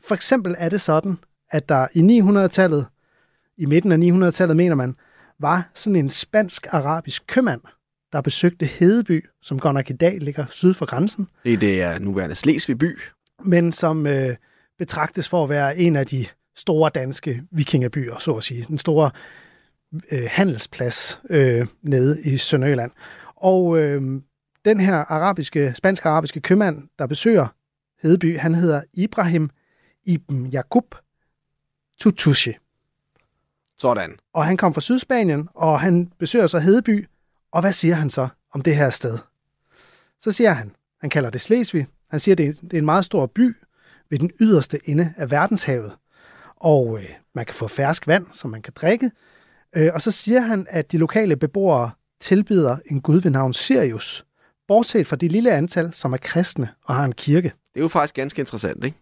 [0.00, 1.18] For eksempel er det sådan,
[1.50, 2.86] at der i 900-tallet,
[3.56, 4.96] i midten af 900-tallet mener man,
[5.38, 7.60] var sådan en spansk-arabisk købmand,
[8.12, 11.28] der besøgte Hedeby, som godt nok i dag ligger syd for grænsen.
[11.44, 12.98] Det, det er nuværende Slesvig by.
[13.44, 14.36] Men som øh,
[14.78, 18.64] betragtes for at være en af de store danske vikingebyer, så at sige.
[18.68, 19.10] Den store
[20.12, 22.90] øh, handelsplads øh, nede i Sønderjylland.
[23.36, 24.02] Og øh,
[24.64, 27.46] den her arabiske, spansk-arabiske købmand, der besøger
[28.02, 29.50] Hedeby, han hedder Ibrahim
[30.04, 30.94] Ibn Jakub
[32.00, 32.52] Tutushi.
[33.78, 34.16] Sådan.
[34.32, 37.08] Og han kom fra Sydspanien, og han besøger så Hedeby,
[37.52, 39.18] og hvad siger han så om det her sted?
[40.20, 43.04] Så siger han, han kalder det Slesvig, han siger, det er, det er en meget
[43.04, 43.56] stor by
[44.10, 45.96] ved den yderste ende af verdenshavet,
[46.56, 49.10] og øh, man kan få fersk vand, som man kan drikke,
[49.76, 54.24] øh, og så siger han, at de lokale beboere tilbyder en gud ved navn Sirius,
[54.68, 57.48] bortset fra de lille antal, som er kristne og har en kirke.
[57.48, 58.98] Det er jo faktisk ganske interessant, ikke?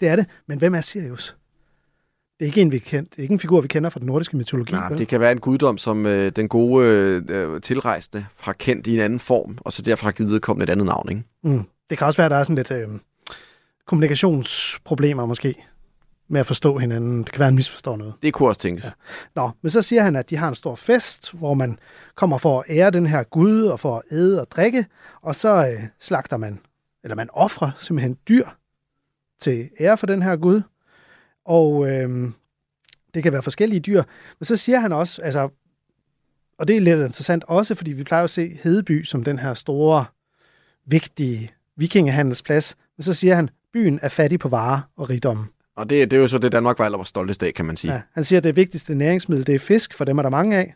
[0.00, 1.36] Det er det, men hvem er Sirius?
[2.38, 4.06] Det er ikke en, vi kender, det er ikke en figur, vi kender fra den
[4.06, 4.72] nordiske mytologi.
[4.72, 4.98] Nej, vel?
[4.98, 6.86] det kan være en guddom, som øh, den gode
[7.28, 10.70] øh, tilrejsende har kendt i en anden form, og så derfor har givet vedkommende et
[10.70, 11.22] andet navn, ikke?
[11.42, 11.64] Mm.
[11.90, 12.88] Det kan også være, at der er sådan lidt øh,
[13.86, 15.54] kommunikationsproblemer måske
[16.28, 17.18] med at forstå hinanden.
[17.18, 18.14] Det kan være, at han misforstår noget.
[18.22, 18.84] Det kunne også tænkes.
[18.84, 18.90] Ja.
[19.34, 21.78] Nå, men så siger han, at de har en stor fest, hvor man
[22.14, 24.86] kommer for at ære den her Gud, og for at æde og drikke,
[25.22, 26.60] og så øh, slagter man,
[27.04, 28.46] eller man offrer simpelthen dyr
[29.40, 30.62] til ære for den her Gud.
[31.44, 32.30] Og øh,
[33.14, 34.02] det kan være forskellige dyr.
[34.38, 35.48] Men så siger han også, altså,
[36.58, 39.54] og det er lidt interessant også, fordi vi plejer at se Hedeby som den her
[39.54, 40.04] store,
[40.86, 42.76] vigtige vikingehandelsplads.
[42.96, 45.50] Men så siger han, byen er fattig på varer og rigdom.
[45.76, 47.92] Og det, det er jo så det, Danmark var allerede stoltest af, kan man sige.
[47.92, 50.56] Ja, han siger, at det vigtigste næringsmiddel, det er fisk, for dem er der mange
[50.56, 50.74] af.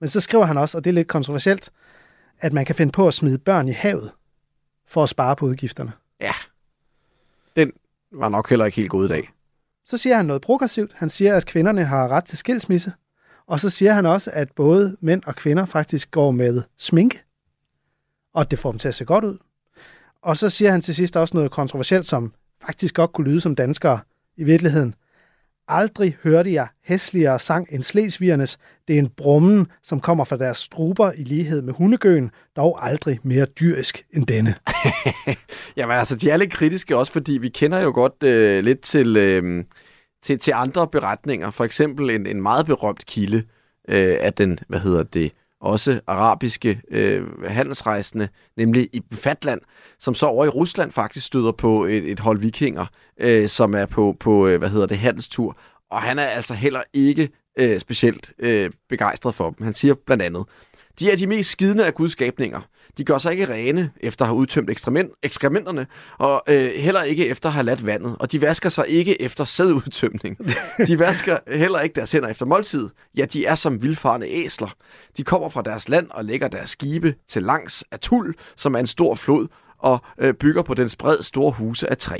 [0.00, 1.70] Men så skriver han også, og det er lidt kontroversielt,
[2.38, 4.12] at man kan finde på at smide børn i havet
[4.86, 5.92] for at spare på udgifterne.
[6.20, 6.32] Ja,
[7.56, 7.72] den
[8.12, 9.30] var nok heller ikke helt god i dag.
[9.86, 10.92] Så siger han noget progressivt.
[10.94, 12.92] Han siger, at kvinderne har ret til skilsmisse.
[13.46, 17.22] Og så siger han også, at både mænd og kvinder faktisk går med sminke,
[18.34, 19.38] og det får dem til at se godt ud.
[20.22, 22.32] Og så siger han til sidst også noget kontroversielt, som
[22.66, 24.00] faktisk godt kunne lyde som danskere
[24.36, 24.94] i virkeligheden.
[25.68, 28.58] Aldrig hørte jeg hæsligere sang end slesvigernes.
[28.88, 33.20] Det er en brummen, som kommer fra deres struber i lighed med hundegøen, dog aldrig
[33.22, 34.54] mere dyrisk end denne.
[35.76, 39.16] Jamen altså, de er lidt kritiske også, fordi vi kender jo godt øh, lidt til,
[39.16, 39.64] øh,
[40.22, 41.50] til, til andre beretninger.
[41.50, 43.38] For eksempel en, en meget berømt kilde
[43.88, 49.60] øh, af den, hvad hedder det, også arabiske øh, handelsrejsende, nemlig i Fatland,
[50.00, 52.86] som så over i Rusland faktisk støder på et, et hold vikinger,
[53.20, 55.56] øh, som er på, på øh, hvad hedder det, handelstur.
[55.90, 57.28] Og han er altså heller ikke
[57.58, 59.64] øh, specielt øh, begejstret for dem.
[59.64, 60.44] Han siger blandt andet,
[60.98, 62.60] de er de mest skidende af gudskabninger.
[62.98, 64.70] De gør sig ikke rene efter at have udtømt
[65.22, 65.86] ekskrementerne,
[66.18, 68.16] og øh, heller ikke efter at have ladt vandet.
[68.18, 70.38] Og de vasker sig ikke efter sædudtømning.
[70.88, 72.88] De vasker heller ikke deres hænder efter måltid.
[73.16, 74.74] Ja, de er som vildfarne æsler.
[75.16, 78.78] De kommer fra deres land og lægger deres skibe til langs af tul, som er
[78.78, 79.48] en stor flod,
[79.78, 82.18] og øh, bygger på den spred store huse af træ.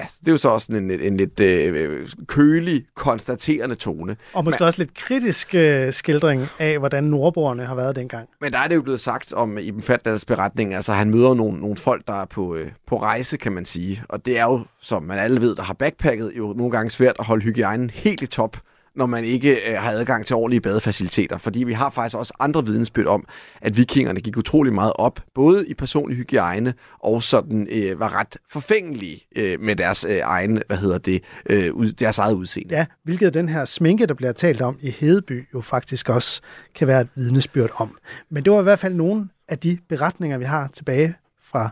[0.00, 4.16] Ja, det er jo så også en, en, en lidt øh, kølig, konstaterende tone.
[4.32, 8.28] Og måske Men, også lidt kritisk øh, skildring af, hvordan nordboerne har været dengang.
[8.40, 11.60] Men der er det jo blevet sagt om Ibn Fatdals beretning, altså han møder nogle,
[11.60, 14.02] nogle folk, der er på, øh, på rejse, kan man sige.
[14.08, 17.16] Og det er jo, som man alle ved, der har backpacket, jo nogle gange svært
[17.18, 18.56] at holde hygiejnen helt i top
[18.96, 21.38] når man ikke øh, har adgang til ordentlige badefaciliteter.
[21.38, 23.24] Fordi vi har faktisk også andre vidensbyrd om,
[23.60, 28.36] at vikingerne gik utrolig meget op, både i personlig hygiejne og sådan øh, var ret
[28.50, 32.74] forfængelige øh, med deres øh, egen, hvad hedder det, øh, ud, deres eget udseende.
[32.74, 36.40] Ja, hvilket den her sminke, der bliver talt om i Hedeby, jo faktisk også
[36.74, 37.98] kan være et vidnesbyrd om.
[38.30, 41.70] Men det var i hvert fald nogle af de beretninger, vi har tilbage fra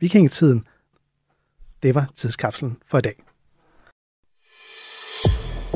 [0.00, 0.66] vikingetiden.
[1.82, 3.25] Det var tidskapslen for i dag.